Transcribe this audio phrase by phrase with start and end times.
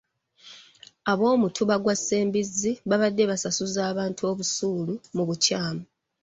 [1.11, 5.83] Ab'omutuba gwa Ssembizzi babadde basasuza abantu busuulu mu bukyamu.